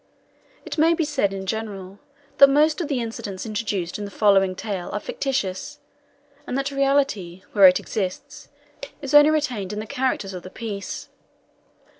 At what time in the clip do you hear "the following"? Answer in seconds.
4.05-4.55